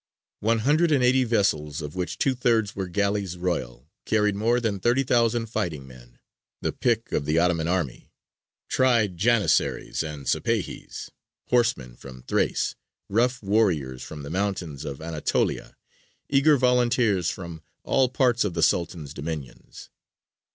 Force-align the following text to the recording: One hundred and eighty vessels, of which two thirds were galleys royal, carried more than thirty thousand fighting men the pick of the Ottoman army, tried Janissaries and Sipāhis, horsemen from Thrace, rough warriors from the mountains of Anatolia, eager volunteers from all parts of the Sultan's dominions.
One 0.39 0.57
hundred 0.65 0.91
and 0.91 1.03
eighty 1.03 1.23
vessels, 1.23 1.79
of 1.83 1.93
which 1.95 2.17
two 2.17 2.33
thirds 2.33 2.75
were 2.75 2.87
galleys 2.87 3.37
royal, 3.37 3.87
carried 4.03 4.35
more 4.35 4.59
than 4.59 4.79
thirty 4.79 5.03
thousand 5.03 5.45
fighting 5.45 5.85
men 5.87 6.17
the 6.59 6.71
pick 6.71 7.11
of 7.11 7.25
the 7.25 7.37
Ottoman 7.37 7.67
army, 7.67 8.09
tried 8.67 9.15
Janissaries 9.15 10.01
and 10.01 10.25
Sipāhis, 10.25 11.11
horsemen 11.49 11.95
from 11.95 12.23
Thrace, 12.23 12.73
rough 13.09 13.43
warriors 13.43 14.01
from 14.01 14.23
the 14.23 14.31
mountains 14.31 14.85
of 14.85 15.03
Anatolia, 15.03 15.75
eager 16.29 16.57
volunteers 16.57 17.29
from 17.29 17.61
all 17.83 18.09
parts 18.09 18.43
of 18.43 18.55
the 18.55 18.63
Sultan's 18.63 19.13
dominions. 19.13 19.91